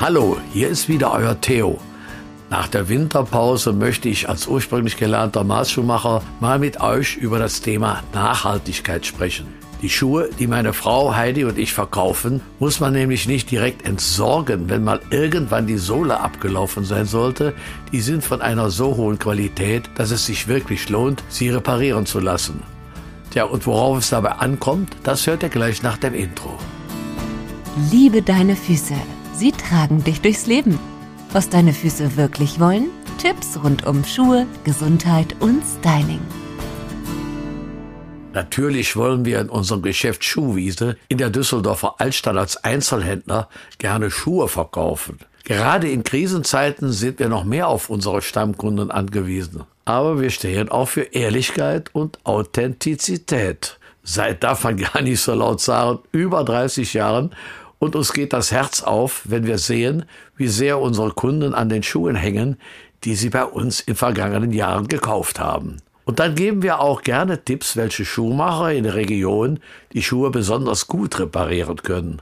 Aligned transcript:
Hallo, 0.00 0.38
hier 0.50 0.68
ist 0.70 0.88
wieder 0.88 1.12
euer 1.12 1.38
Theo. 1.42 1.78
Nach 2.48 2.68
der 2.68 2.88
Winterpause 2.88 3.74
möchte 3.74 4.08
ich 4.08 4.30
als 4.30 4.46
ursprünglich 4.46 4.96
gelernter 4.96 5.44
Maßschuhmacher 5.44 6.22
mal 6.40 6.58
mit 6.58 6.80
euch 6.80 7.18
über 7.18 7.38
das 7.38 7.60
Thema 7.60 8.02
Nachhaltigkeit 8.14 9.04
sprechen. 9.04 9.48
Die 9.82 9.90
Schuhe, 9.90 10.30
die 10.38 10.46
meine 10.46 10.72
Frau 10.72 11.14
Heidi 11.14 11.44
und 11.44 11.58
ich 11.58 11.74
verkaufen, 11.74 12.40
muss 12.58 12.80
man 12.80 12.94
nämlich 12.94 13.28
nicht 13.28 13.50
direkt 13.50 13.86
entsorgen, 13.86 14.70
wenn 14.70 14.84
mal 14.84 15.00
irgendwann 15.10 15.66
die 15.66 15.76
Sohle 15.76 16.18
abgelaufen 16.18 16.86
sein 16.86 17.04
sollte. 17.04 17.52
Die 17.92 18.00
sind 18.00 18.24
von 18.24 18.40
einer 18.40 18.70
so 18.70 18.96
hohen 18.96 19.18
Qualität, 19.18 19.90
dass 19.96 20.12
es 20.12 20.24
sich 20.24 20.48
wirklich 20.48 20.88
lohnt, 20.88 21.22
sie 21.28 21.50
reparieren 21.50 22.06
zu 22.06 22.20
lassen. 22.20 22.62
Tja, 23.32 23.44
und 23.44 23.66
worauf 23.66 23.98
es 23.98 24.08
dabei 24.08 24.32
ankommt, 24.32 24.96
das 25.02 25.26
hört 25.26 25.42
ihr 25.42 25.50
gleich 25.50 25.82
nach 25.82 25.98
dem 25.98 26.14
Intro. 26.14 26.58
Liebe 27.90 28.22
deine 28.22 28.56
Füße. 28.56 28.94
Sie 29.40 29.52
tragen 29.52 30.04
dich 30.04 30.20
durchs 30.20 30.46
Leben. 30.46 30.78
Was 31.32 31.48
deine 31.48 31.72
Füße 31.72 32.18
wirklich 32.18 32.60
wollen? 32.60 32.90
Tipps 33.16 33.58
rund 33.64 33.86
um 33.86 34.04
Schuhe, 34.04 34.46
Gesundheit 34.64 35.34
und 35.40 35.62
Styling. 35.64 36.20
Natürlich 38.34 38.96
wollen 38.96 39.24
wir 39.24 39.40
in 39.40 39.48
unserem 39.48 39.80
Geschäft 39.80 40.24
Schuhwiese 40.26 40.98
in 41.08 41.16
der 41.16 41.30
Düsseldorfer 41.30 41.94
Altstadt 41.96 42.36
als 42.36 42.62
Einzelhändler 42.64 43.48
gerne 43.78 44.10
Schuhe 44.10 44.46
verkaufen. 44.46 45.20
Gerade 45.44 45.88
in 45.88 46.04
Krisenzeiten 46.04 46.92
sind 46.92 47.18
wir 47.18 47.30
noch 47.30 47.44
mehr 47.44 47.68
auf 47.68 47.88
unsere 47.88 48.20
Stammkunden 48.20 48.90
angewiesen. 48.90 49.62
Aber 49.86 50.20
wir 50.20 50.28
stehen 50.28 50.68
auch 50.68 50.88
für 50.88 51.14
Ehrlichkeit 51.14 51.88
und 51.94 52.18
Authentizität. 52.24 53.78
Seit 54.02 54.42
man 54.42 54.76
gar 54.92 55.00
nicht 55.00 55.22
so 55.22 55.32
laut 55.32 55.62
sagen, 55.62 56.00
über 56.12 56.44
30 56.44 56.92
Jahren 56.92 57.34
und 57.80 57.96
uns 57.96 58.12
geht 58.12 58.32
das 58.32 58.52
Herz 58.52 58.82
auf, 58.82 59.22
wenn 59.24 59.46
wir 59.46 59.58
sehen, 59.58 60.04
wie 60.36 60.46
sehr 60.46 60.78
unsere 60.78 61.10
Kunden 61.10 61.54
an 61.54 61.68
den 61.68 61.82
Schuhen 61.82 62.14
hängen, 62.14 62.56
die 63.02 63.16
sie 63.16 63.30
bei 63.30 63.44
uns 63.44 63.80
in 63.80 63.96
vergangenen 63.96 64.52
Jahren 64.52 64.86
gekauft 64.86 65.40
haben. 65.40 65.78
Und 66.04 66.20
dann 66.20 66.34
geben 66.34 66.62
wir 66.62 66.80
auch 66.80 67.02
gerne 67.02 67.42
Tipps, 67.42 67.76
welche 67.76 68.04
Schuhmacher 68.04 68.72
in 68.72 68.84
der 68.84 68.94
Region 68.94 69.60
die 69.92 70.02
Schuhe 70.02 70.30
besonders 70.30 70.86
gut 70.86 71.18
reparieren 71.18 71.76
können. 71.76 72.20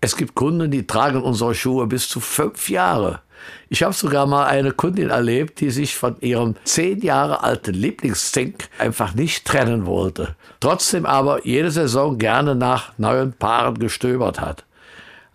Es 0.00 0.16
gibt 0.16 0.34
Kunden, 0.34 0.70
die 0.70 0.86
tragen 0.86 1.22
unsere 1.22 1.54
Schuhe 1.54 1.86
bis 1.86 2.08
zu 2.08 2.20
fünf 2.20 2.68
Jahre. 2.68 3.20
Ich 3.68 3.82
habe 3.82 3.94
sogar 3.94 4.26
mal 4.26 4.44
eine 4.44 4.72
Kundin 4.72 5.08
erlebt, 5.08 5.60
die 5.60 5.70
sich 5.70 5.96
von 5.96 6.16
ihrem 6.20 6.56
zehn 6.64 7.00
Jahre 7.00 7.42
alten 7.42 7.74
Lieblingszink 7.74 8.68
einfach 8.78 9.14
nicht 9.14 9.46
trennen 9.46 9.86
wollte. 9.86 10.36
Trotzdem 10.60 11.06
aber 11.06 11.46
jede 11.46 11.70
Saison 11.70 12.18
gerne 12.18 12.54
nach 12.54 12.92
neuen 12.98 13.32
Paaren 13.32 13.78
gestöbert 13.78 14.40
hat. 14.40 14.64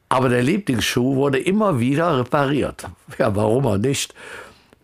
Aber 0.09 0.29
der 0.29 0.43
Lieblingsschuh 0.43 1.15
wurde 1.15 1.39
immer 1.39 1.79
wieder 1.79 2.19
repariert. 2.19 2.85
Ja, 3.17 3.35
warum 3.35 3.65
auch 3.67 3.77
nicht? 3.77 4.13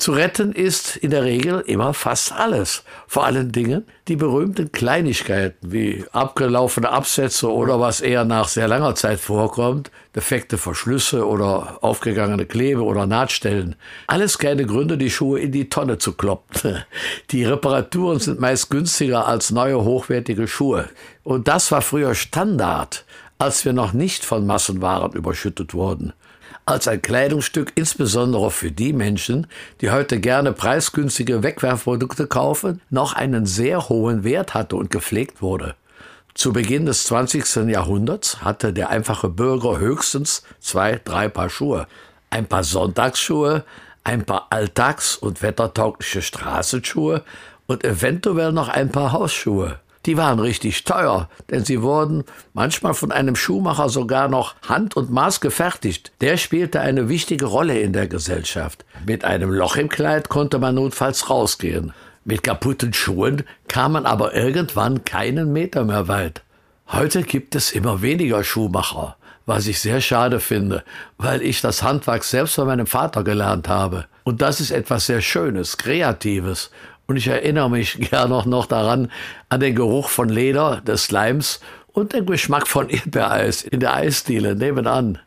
Zu 0.03 0.11
retten 0.11 0.51
ist 0.51 0.97
in 0.97 1.11
der 1.11 1.23
Regel 1.23 1.63
immer 1.65 1.93
fast 1.93 2.33
alles. 2.33 2.83
Vor 3.07 3.25
allen 3.25 3.53
Dingen 3.53 3.85
die 4.09 4.17
berühmten 4.17 4.69
Kleinigkeiten 4.71 5.71
wie 5.71 6.03
abgelaufene 6.11 6.89
Absätze 6.89 7.49
oder 7.49 7.79
was 7.79 8.01
eher 8.01 8.25
nach 8.25 8.49
sehr 8.49 8.67
langer 8.67 8.95
Zeit 8.95 9.21
vorkommt, 9.21 9.91
defekte 10.13 10.57
Verschlüsse 10.57 11.25
oder 11.25 11.77
aufgegangene 11.79 12.45
Klebe 12.45 12.83
oder 12.83 13.05
Nahtstellen. 13.05 13.75
Alles 14.07 14.37
keine 14.39 14.65
Gründe, 14.65 14.97
die 14.97 15.09
Schuhe 15.09 15.39
in 15.39 15.53
die 15.53 15.69
Tonne 15.69 15.99
zu 15.99 16.13
kloppen. 16.13 16.83
Die 17.31 17.45
Reparaturen 17.45 18.19
sind 18.19 18.41
meist 18.41 18.69
günstiger 18.69 19.25
als 19.25 19.51
neue 19.51 19.85
hochwertige 19.85 20.49
Schuhe. 20.49 20.89
Und 21.23 21.47
das 21.47 21.71
war 21.71 21.81
früher 21.81 22.13
Standard, 22.13 23.05
als 23.37 23.65
wir 23.65 23.73
noch 23.73 23.93
nicht 23.93 24.25
von 24.25 24.45
Massenwaren 24.45 25.13
überschüttet 25.13 25.73
wurden 25.73 26.13
als 26.65 26.87
ein 26.87 27.01
Kleidungsstück, 27.01 27.73
insbesondere 27.75 28.49
für 28.51 28.71
die 28.71 28.93
Menschen, 28.93 29.47
die 29.81 29.91
heute 29.91 30.19
gerne 30.19 30.53
preisgünstige 30.53 31.43
Wegwerfprodukte 31.43 32.27
kaufen, 32.27 32.81
noch 32.89 33.13
einen 33.13 33.45
sehr 33.45 33.89
hohen 33.89 34.23
Wert 34.23 34.53
hatte 34.53 34.75
und 34.77 34.89
gepflegt 34.89 35.41
wurde. 35.41 35.75
Zu 36.33 36.53
Beginn 36.53 36.85
des 36.85 37.03
20. 37.05 37.67
Jahrhunderts 37.69 38.41
hatte 38.41 38.73
der 38.73 38.89
einfache 38.89 39.29
Bürger 39.29 39.77
höchstens 39.77 40.43
zwei, 40.59 40.99
drei 41.03 41.27
Paar 41.27 41.49
Schuhe. 41.49 41.85
Ein 42.29 42.47
paar 42.47 42.63
Sonntagsschuhe, 42.63 43.63
ein 44.03 44.25
paar 44.25 44.47
alltags- 44.49 45.15
und 45.15 45.41
wettertaugliche 45.41 46.21
Straßenschuhe 46.21 47.23
und 47.67 47.83
eventuell 47.83 48.51
noch 48.51 48.69
ein 48.69 48.89
paar 48.89 49.11
Hausschuhe. 49.11 49.79
Die 50.05 50.17
waren 50.17 50.39
richtig 50.39 50.83
teuer, 50.83 51.29
denn 51.49 51.63
sie 51.63 51.81
wurden 51.81 52.25
manchmal 52.53 52.93
von 52.93 53.11
einem 53.11 53.37
Schuhmacher 53.37 53.87
sogar 53.87 54.27
noch 54.27 54.55
Hand 54.67 54.97
und 54.97 55.11
Maß 55.11 55.39
gefertigt. 55.39 56.11
Der 56.19 56.35
spielte 56.35 56.81
eine 56.81 57.07
wichtige 57.07 57.45
Rolle 57.45 57.79
in 57.79 57.93
der 57.93 58.07
Gesellschaft. 58.07 58.83
Mit 59.05 59.23
einem 59.23 59.49
Loch 59.51 59.77
im 59.77 59.87
Kleid 59.87 60.27
konnte 60.27 60.59
man 60.59 60.75
notfalls 60.75 61.29
rausgehen. 61.29 61.93
Mit 62.25 62.43
kaputten 62.43 62.93
Schuhen 62.93 63.43
kam 63.67 63.93
man 63.93 64.05
aber 64.05 64.33
irgendwann 64.33 65.05
keinen 65.05 65.53
Meter 65.53 65.85
mehr 65.85 66.07
weit. 66.07 66.41
Heute 66.87 67.23
gibt 67.23 67.55
es 67.55 67.71
immer 67.71 68.01
weniger 68.01 68.43
Schuhmacher, 68.43 69.15
was 69.45 69.67
ich 69.67 69.79
sehr 69.79 70.01
schade 70.01 70.39
finde, 70.39 70.83
weil 71.17 71.41
ich 71.41 71.61
das 71.61 71.81
Handwerk 71.81 72.23
selbst 72.25 72.55
von 72.55 72.67
meinem 72.67 72.87
Vater 72.87 73.23
gelernt 73.23 73.69
habe. 73.69 74.05
Und 74.23 74.41
das 74.41 74.61
ist 74.61 74.71
etwas 74.71 75.05
sehr 75.05 75.21
Schönes, 75.21 75.77
Kreatives 75.77 76.71
und 77.07 77.17
ich 77.17 77.27
erinnere 77.27 77.69
mich 77.69 77.99
gerne 78.09 78.43
noch 78.47 78.65
daran, 78.65 79.11
an 79.49 79.59
den 79.59 79.75
Geruch 79.75 80.09
von 80.09 80.29
Leder, 80.29 80.81
des 80.81 81.05
Slimes 81.05 81.59
und 81.91 82.13
den 82.13 82.25
Geschmack 82.25 82.67
von 82.67 82.89
Erdbeereis 82.89 83.63
in 83.63 83.79
der 83.79 83.93
Eisdiele 83.93 84.55
nebenan. 84.55 85.19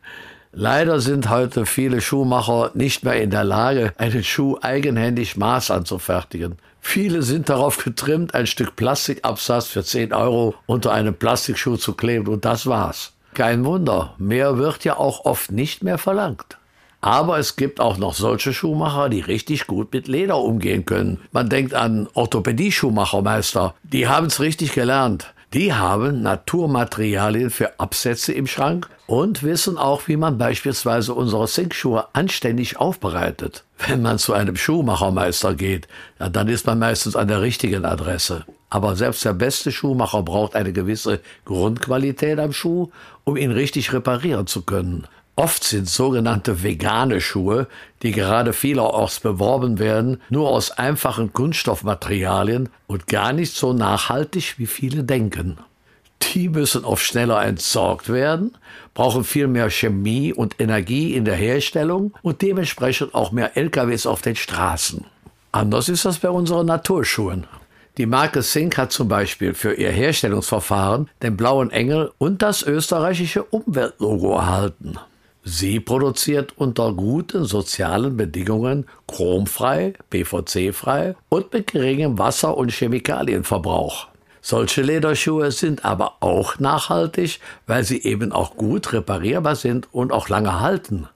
Leider 0.51 0.99
sind 1.01 1.29
heute 1.29 1.65
viele 1.65 2.01
Schuhmacher 2.01 2.71
nicht 2.73 3.03
mehr 3.03 3.21
in 3.21 3.29
der 3.29 3.43
Lage, 3.43 3.93
einen 3.97 4.23
Schuh 4.23 4.57
eigenhändig 4.61 5.37
Maß 5.37 5.71
anzufertigen. 5.71 6.57
Viele 6.81 7.21
sind 7.21 7.49
darauf 7.49 7.83
getrimmt, 7.83 8.33
ein 8.33 8.47
Stück 8.47 8.75
Plastikabsatz 8.75 9.67
für 9.67 9.83
10 9.83 10.13
Euro 10.13 10.55
unter 10.65 10.93
einem 10.93 11.13
Plastikschuh 11.13 11.75
zu 11.75 11.93
kleben 11.93 12.27
und 12.27 12.45
das 12.45 12.65
war's. 12.65 13.13
Kein 13.33 13.65
Wunder, 13.65 14.15
mehr 14.17 14.57
wird 14.57 14.83
ja 14.83 14.97
auch 14.97 15.25
oft 15.25 15.51
nicht 15.51 15.83
mehr 15.83 15.97
verlangt. 15.97 16.57
Aber 17.01 17.37
es 17.37 17.55
gibt 17.55 17.79
auch 17.79 17.97
noch 17.97 18.13
solche 18.13 18.53
Schuhmacher, 18.53 19.09
die 19.09 19.19
richtig 19.19 19.67
gut 19.67 19.93
mit 19.93 20.07
Leder 20.07 20.37
umgehen 20.37 20.85
können. 20.85 21.19
Man 21.31 21.49
denkt 21.49 21.73
an 21.73 22.07
Orthopädie-Schuhmachermeister. 22.13 23.75
Die 23.83 24.07
haben 24.07 24.27
es 24.27 24.39
richtig 24.39 24.73
gelernt. 24.73 25.33
Die 25.53 25.73
haben 25.73 26.21
Naturmaterialien 26.23 27.49
für 27.49 27.79
Absätze 27.79 28.33
im 28.33 28.47
Schrank 28.47 28.89
und 29.05 29.43
wissen 29.43 29.77
auch, 29.77 30.09
wie 30.09 30.17
man 30.17 30.37
beispielsweise 30.37 31.13
unsere 31.13 31.47
Sinkschuhe 31.47 32.07
anständig 32.11 32.77
aufbereitet. 32.77 33.63
Wenn 33.87 34.01
man 34.01 34.17
zu 34.17 34.33
einem 34.33 34.57
Schuhmachermeister 34.57 35.55
geht, 35.55 35.87
ja, 36.19 36.27
dann 36.27 36.49
ist 36.49 36.65
man 36.65 36.79
meistens 36.79 37.15
an 37.15 37.29
der 37.29 37.41
richtigen 37.41 37.85
Adresse. 37.85 38.45
Aber 38.69 38.97
selbst 38.97 39.23
der 39.23 39.33
beste 39.33 39.71
Schuhmacher 39.71 40.23
braucht 40.23 40.53
eine 40.53 40.73
gewisse 40.73 41.21
Grundqualität 41.45 42.37
am 42.39 42.51
Schuh, 42.51 42.89
um 43.23 43.37
ihn 43.37 43.51
richtig 43.51 43.93
reparieren 43.93 44.47
zu 44.47 44.63
können. 44.63 45.07
Oft 45.39 45.63
sind 45.63 45.87
sogenannte 45.87 46.63
vegane 46.63 47.21
Schuhe, 47.21 47.67
die 48.01 48.11
gerade 48.11 48.53
vielerorts 48.53 49.19
beworben 49.19 49.77
werden, 49.77 50.19
nur 50.31 50.49
aus 50.49 50.71
einfachen 50.71 51.31
Kunststoffmaterialien 51.31 52.69
und 52.87 53.05
gar 53.05 53.33
nicht 53.33 53.55
so 53.55 53.71
nachhaltig, 53.71 54.55
wie 54.57 54.65
viele 54.65 55.03
denken. 55.03 55.59
Die 56.23 56.49
müssen 56.49 56.83
oft 56.83 57.03
schneller 57.05 57.45
entsorgt 57.45 58.11
werden, 58.11 58.57
brauchen 58.95 59.23
viel 59.23 59.45
mehr 59.45 59.69
Chemie 59.69 60.33
und 60.33 60.59
Energie 60.59 61.13
in 61.13 61.23
der 61.23 61.35
Herstellung 61.35 62.15
und 62.23 62.41
dementsprechend 62.41 63.13
auch 63.13 63.31
mehr 63.31 63.55
LKWs 63.55 64.07
auf 64.07 64.23
den 64.23 64.35
Straßen. 64.35 65.05
Anders 65.51 65.87
ist 65.87 66.03
das 66.03 66.17
bei 66.17 66.31
unseren 66.31 66.65
Naturschuhen. 66.65 67.45
Die 67.99 68.07
Marke 68.07 68.41
Sink 68.41 68.75
hat 68.79 68.91
zum 68.91 69.07
Beispiel 69.07 69.53
für 69.53 69.75
ihr 69.75 69.91
Herstellungsverfahren 69.91 71.11
den 71.21 71.37
blauen 71.37 71.69
Engel 71.69 72.11
und 72.17 72.41
das 72.41 72.63
österreichische 72.63 73.43
Umweltlogo 73.43 74.33
erhalten. 74.33 74.97
Sie 75.49 75.79
produziert 75.79 76.57
unter 76.57 76.91
guten 76.91 77.45
sozialen 77.45 78.17
Bedingungen 78.17 78.85
chromfrei, 79.07 79.93
PVC-frei 80.09 81.15
und 81.29 81.53
mit 81.53 81.71
geringem 81.71 82.19
Wasser- 82.19 82.57
und 82.57 82.73
Chemikalienverbrauch. 82.73 84.07
Solche 84.41 84.81
Lederschuhe 84.81 85.53
sind 85.53 85.85
aber 85.85 86.15
auch 86.19 86.59
nachhaltig, 86.59 87.39
weil 87.65 87.85
sie 87.85 88.03
eben 88.03 88.33
auch 88.33 88.57
gut 88.57 88.91
reparierbar 88.91 89.55
sind 89.55 89.87
und 89.93 90.11
auch 90.11 90.27
lange 90.27 90.59
halten. 90.59 91.07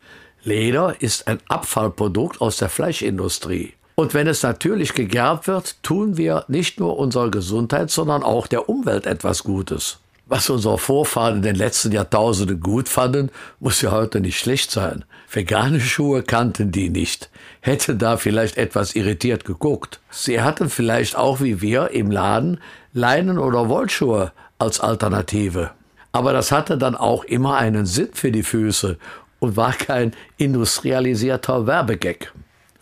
Leder 0.45 1.01
ist 1.01 1.27
ein 1.27 1.39
Abfallprodukt 1.49 2.39
aus 2.39 2.55
der 2.55 2.69
Fleischindustrie. 2.69 3.73
Und 3.95 4.13
wenn 4.13 4.27
es 4.27 4.43
natürlich 4.43 4.93
gegerbt 4.93 5.47
wird, 5.47 5.83
tun 5.83 6.15
wir 6.15 6.45
nicht 6.47 6.79
nur 6.79 6.97
unserer 6.97 7.29
Gesundheit, 7.29 7.91
sondern 7.91 8.23
auch 8.23 8.47
der 8.47 8.69
Umwelt 8.69 9.05
etwas 9.05 9.43
Gutes. 9.43 10.00
Was 10.31 10.49
unsere 10.49 10.77
Vorfahren 10.77 11.35
in 11.35 11.41
den 11.41 11.57
letzten 11.57 11.91
Jahrtausenden 11.91 12.61
gut 12.61 12.87
fanden, 12.87 13.31
muss 13.59 13.81
ja 13.81 13.91
heute 13.91 14.21
nicht 14.21 14.39
schlecht 14.39 14.71
sein. 14.71 15.03
Vegane 15.29 15.81
Schuhe 15.81 16.23
kannten 16.23 16.71
die 16.71 16.89
nicht, 16.89 17.29
hätten 17.59 17.97
da 17.97 18.15
vielleicht 18.15 18.55
etwas 18.55 18.95
irritiert 18.95 19.43
geguckt. 19.43 19.99
Sie 20.09 20.41
hatten 20.41 20.69
vielleicht 20.69 21.17
auch 21.17 21.41
wie 21.41 21.59
wir 21.59 21.89
im 21.89 22.11
Laden 22.11 22.61
Leinen- 22.93 23.39
oder 23.39 23.67
Wollschuhe 23.67 24.31
als 24.57 24.79
Alternative. 24.79 25.71
Aber 26.13 26.31
das 26.31 26.53
hatte 26.53 26.77
dann 26.77 26.95
auch 26.95 27.25
immer 27.25 27.57
einen 27.57 27.85
Sinn 27.85 28.11
für 28.13 28.31
die 28.31 28.43
Füße 28.43 28.97
und 29.39 29.57
war 29.57 29.73
kein 29.73 30.13
industrialisierter 30.37 31.67
Werbegag. 31.67 32.31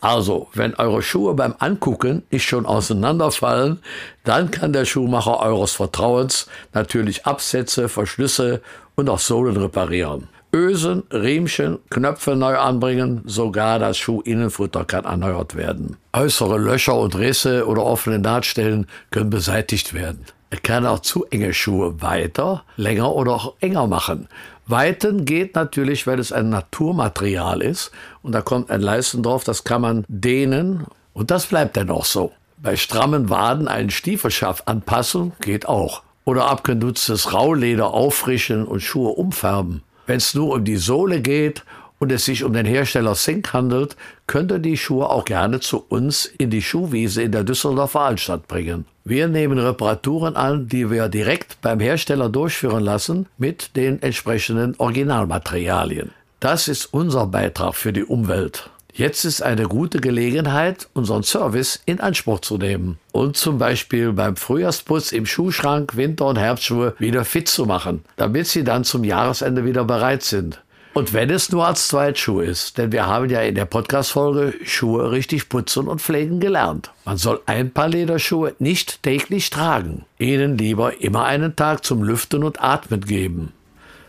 Also, 0.00 0.48
wenn 0.54 0.74
eure 0.74 1.02
Schuhe 1.02 1.34
beim 1.34 1.54
Angucken 1.58 2.22
nicht 2.30 2.44
schon 2.44 2.64
auseinanderfallen, 2.64 3.80
dann 4.24 4.50
kann 4.50 4.72
der 4.72 4.86
Schuhmacher 4.86 5.40
eures 5.40 5.72
Vertrauens 5.72 6.46
natürlich 6.72 7.26
Absätze, 7.26 7.88
Verschlüsse 7.88 8.62
und 8.94 9.10
auch 9.10 9.18
Sohlen 9.18 9.56
reparieren. 9.56 10.28
Ösen, 10.52 11.04
Riemchen, 11.12 11.78
Knöpfe 11.90 12.34
neu 12.34 12.56
anbringen, 12.56 13.22
sogar 13.24 13.78
das 13.78 13.98
Schuhinnenfutter 13.98 14.84
kann 14.84 15.04
erneuert 15.04 15.54
werden. 15.54 15.96
Äußere 16.12 16.58
Löcher 16.58 16.96
und 16.96 17.16
Risse 17.16 17.66
oder 17.68 17.84
offene 17.84 18.18
Nahtstellen 18.18 18.86
können 19.10 19.30
beseitigt 19.30 19.94
werden. 19.94 20.24
Er 20.50 20.58
kann 20.58 20.84
auch 20.84 20.98
zu 20.98 21.26
enge 21.26 21.54
Schuhe 21.54 22.02
weiter, 22.02 22.64
länger 22.76 23.14
oder 23.14 23.32
auch 23.34 23.54
enger 23.60 23.86
machen. 23.86 24.28
Weiten 24.66 25.24
geht 25.24 25.54
natürlich, 25.54 26.06
weil 26.06 26.18
es 26.18 26.32
ein 26.32 26.48
Naturmaterial 26.48 27.62
ist 27.62 27.92
und 28.22 28.32
da 28.32 28.40
kommt 28.42 28.70
ein 28.70 28.80
Leisten 28.80 29.22
drauf, 29.22 29.44
das 29.44 29.64
kann 29.64 29.80
man 29.80 30.04
dehnen 30.08 30.86
und 31.12 31.30
das 31.30 31.46
bleibt 31.46 31.76
dann 31.76 31.90
auch 31.90 32.04
so. 32.04 32.32
Bei 32.58 32.76
strammen 32.76 33.30
Waden 33.30 33.68
einen 33.68 33.90
Stiefelschaft 33.90 34.68
anpassen 34.68 35.32
geht 35.40 35.66
auch. 35.66 36.02
Oder 36.24 36.46
abgenutztes 36.46 37.32
Rauleder 37.32 37.94
auffrischen 37.94 38.64
und 38.66 38.80
Schuhe 38.80 39.10
umfärben. 39.10 39.82
Wenn 40.06 40.18
es 40.18 40.34
nur 40.34 40.54
um 40.54 40.64
die 40.64 40.76
Sohle 40.76 41.20
geht 41.20 41.64
und 42.00 42.10
es 42.10 42.24
sich 42.24 42.42
um 42.42 42.52
den 42.52 42.66
Hersteller 42.66 43.14
Sink 43.14 43.52
handelt, 43.52 43.94
könnt 44.26 44.50
ihr 44.50 44.58
die 44.58 44.76
Schuhe 44.76 45.08
auch 45.08 45.24
gerne 45.24 45.60
zu 45.60 45.84
uns 45.88 46.26
in 46.38 46.50
die 46.50 46.62
Schuhwiese 46.62 47.22
in 47.22 47.30
der 47.30 47.44
Düsseldorfer 47.44 48.00
Altstadt 48.00 48.48
bringen. 48.48 48.86
Wir 49.04 49.28
nehmen 49.28 49.58
Reparaturen 49.58 50.34
an, 50.34 50.66
die 50.66 50.90
wir 50.90 51.08
direkt 51.08 51.60
beim 51.60 51.78
Hersteller 51.78 52.28
durchführen 52.28 52.82
lassen 52.82 53.26
mit 53.38 53.76
den 53.76 54.02
entsprechenden 54.02 54.74
Originalmaterialien. 54.78 56.10
Das 56.40 56.68
ist 56.68 56.86
unser 56.86 57.26
Beitrag 57.26 57.74
für 57.74 57.92
die 57.92 58.04
Umwelt. 58.04 58.70
Jetzt 58.92 59.24
ist 59.24 59.42
eine 59.42 59.64
gute 59.64 60.00
Gelegenheit, 60.00 60.88
unseren 60.94 61.22
Service 61.22 61.80
in 61.86 62.00
Anspruch 62.00 62.40
zu 62.40 62.56
nehmen 62.56 62.98
und 63.12 63.36
zum 63.36 63.58
Beispiel 63.58 64.12
beim 64.12 64.36
Frühjahrsputz 64.36 65.12
im 65.12 65.26
Schuhschrank 65.26 65.96
Winter- 65.96 66.26
und 66.26 66.38
Herbstschuhe 66.38 66.94
wieder 66.98 67.24
fit 67.24 67.48
zu 67.48 67.66
machen, 67.66 68.04
damit 68.16 68.46
sie 68.46 68.64
dann 68.64 68.84
zum 68.84 69.04
Jahresende 69.04 69.64
wieder 69.64 69.84
bereit 69.84 70.22
sind. 70.22 70.60
Und 70.92 71.12
wenn 71.12 71.30
es 71.30 71.52
nur 71.52 71.66
als 71.66 71.86
Zweitschuh 71.86 72.40
ist, 72.40 72.76
denn 72.76 72.90
wir 72.90 73.06
haben 73.06 73.30
ja 73.30 73.40
in 73.42 73.54
der 73.54 73.64
Podcast-Folge 73.64 74.54
Schuhe 74.64 75.12
richtig 75.12 75.48
putzen 75.48 75.86
und 75.86 76.00
pflegen 76.00 76.40
gelernt. 76.40 76.90
Man 77.04 77.16
soll 77.16 77.40
ein 77.46 77.70
paar 77.70 77.88
Lederschuhe 77.88 78.54
nicht 78.58 79.04
täglich 79.04 79.50
tragen, 79.50 80.04
ihnen 80.18 80.58
lieber 80.58 81.00
immer 81.00 81.26
einen 81.26 81.54
Tag 81.54 81.84
zum 81.84 82.02
Lüften 82.02 82.42
und 82.42 82.60
Atmen 82.60 83.02
geben. 83.02 83.52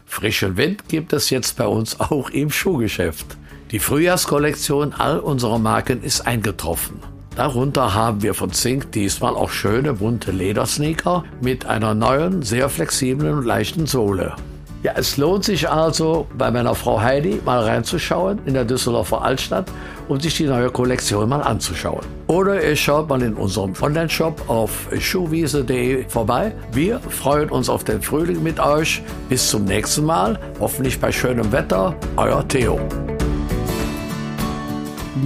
Frischen 0.08 0.58
Wind 0.58 0.90
gibt 0.90 1.14
es 1.14 1.30
jetzt 1.30 1.56
bei 1.58 1.68
uns 1.68 2.00
auch 2.00 2.32
im 2.32 2.50
Schuhgeschäft. 2.50 3.38
Die 3.70 3.80
Frühjahrskollektion 3.80 4.94
all 4.94 5.20
unserer 5.20 5.60
Marken 5.60 6.04
ist 6.04 6.22
eingetroffen. 6.28 7.00
Darunter 7.36 7.94
haben 7.94 8.24
wir 8.24 8.34
von 8.34 8.52
Zink 8.52 8.92
diesmal 8.92 9.36
auch 9.36 9.52
schöne 9.52 9.94
bunte 9.94 10.32
Ledersneaker 10.32 11.24
mit 11.42 11.66
einer 11.66 11.94
neuen, 11.94 12.42
sehr 12.42 12.70
flexiblen 12.70 13.36
und 13.36 13.46
leichten 13.46 13.86
Sohle. 13.86 14.36
Ja, 14.84 14.94
es 14.96 15.18
lohnt 15.18 15.44
sich 15.44 15.70
also, 15.70 16.26
bei 16.36 16.50
meiner 16.50 16.74
Frau 16.74 17.00
Heidi 17.00 17.40
mal 17.46 17.64
reinzuschauen 17.64 18.40
in 18.46 18.56
der 18.56 18.66
Düsseldorfer 18.66 19.22
Altstadt 19.22 19.72
und 20.08 20.24
sich 20.24 20.36
die 20.38 20.46
neue 20.46 20.72
Kollektion 20.72 21.30
mal 21.30 21.42
anzuschauen. 21.42 22.04
Oder 22.26 22.64
ihr 22.64 22.76
schaut 22.76 23.08
mal 23.08 23.22
in 23.22 23.36
unserem 23.36 23.74
Online-Shop 23.80 24.50
auf 24.50 24.88
schuhwiese.de 24.98 26.10
vorbei. 26.10 26.54
Wir 26.72 27.00
freuen 27.00 27.52
uns 27.52 27.70
auf 27.70 27.84
den 27.84 28.02
Frühling 28.02 28.42
mit 28.42 28.60
euch. 28.60 29.04
Bis 29.30 29.50
zum 29.50 29.66
nächsten 29.66 30.04
Mal, 30.06 30.40
hoffentlich 30.60 31.00
bei 31.00 31.12
schönem 31.12 31.52
Wetter. 31.52 31.96
Euer 32.18 32.48
Theo. 32.48 32.80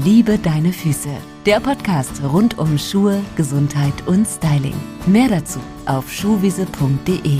Liebe 0.03 0.37
deine 0.37 0.73
Füße. 0.73 1.09
Der 1.45 1.61
Podcast 1.61 2.21
rund 2.33 2.57
um 2.57 2.77
Schuhe, 2.77 3.21
Gesundheit 3.37 3.93
und 4.05 4.25
Styling. 4.27 4.75
Mehr 5.05 5.29
dazu 5.29 5.59
auf 5.85 6.11
schuhwiese.de. 6.11 7.39